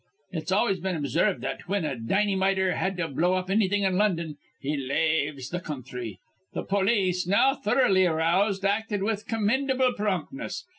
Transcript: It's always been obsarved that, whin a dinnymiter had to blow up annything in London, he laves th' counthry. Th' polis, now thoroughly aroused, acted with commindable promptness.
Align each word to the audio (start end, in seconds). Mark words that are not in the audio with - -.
It's 0.31 0.51
always 0.51 0.79
been 0.79 0.95
obsarved 0.95 1.41
that, 1.41 1.61
whin 1.67 1.85
a 1.85 1.95
dinnymiter 1.95 2.75
had 2.75 2.97
to 2.97 3.07
blow 3.07 3.35
up 3.35 3.51
annything 3.51 3.83
in 3.83 3.99
London, 3.99 4.37
he 4.59 4.75
laves 4.75 5.49
th' 5.49 5.63
counthry. 5.63 6.17
Th' 6.57 6.67
polis, 6.67 7.27
now 7.27 7.53
thoroughly 7.53 8.07
aroused, 8.07 8.65
acted 8.65 9.03
with 9.03 9.27
commindable 9.27 9.93
promptness. 9.93 10.65